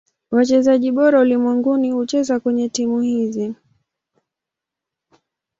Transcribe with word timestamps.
Wachezaji 0.31 0.89
bora 0.97 1.19
ulimwenguni 1.21 1.91
hucheza 1.91 2.39
kwenye 2.39 2.69
timu 2.69 3.01
hizi. 3.01 3.55